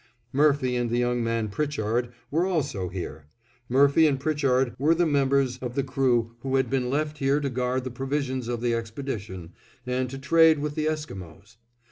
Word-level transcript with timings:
Murphy 0.33 0.75
and 0.75 0.89
the 0.89 0.97
young 0.97 1.23
man 1.23 1.47
Pritchard 1.47 2.11
were 2.31 2.43
also 2.43 2.89
here. 2.89 3.27
Murphy 3.69 4.07
and 4.07 4.19
Pritchard 4.19 4.73
were 4.79 4.95
the 4.95 5.05
members 5.05 5.59
of 5.59 5.75
the 5.75 5.83
crew 5.83 6.31
who 6.39 6.55
had 6.55 6.71
been 6.71 6.89
left 6.89 7.19
here 7.19 7.39
to 7.39 7.51
guard 7.51 7.83
the 7.83 7.91
provisions 7.91 8.47
of 8.47 8.61
the 8.61 8.73
expedition, 8.73 9.53
and 9.85 10.09
to 10.09 10.17
trade 10.17 10.57
with 10.57 10.73
the 10.73 10.87
Esquimos. 10.87 11.57